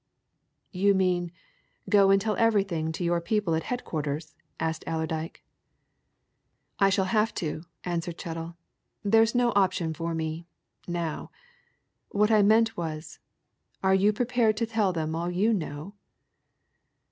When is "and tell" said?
2.09-2.35